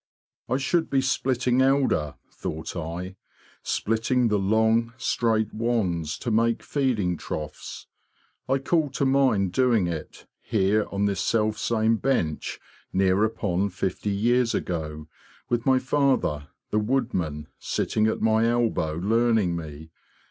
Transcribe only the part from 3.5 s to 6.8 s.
splitting the long, straight wands to make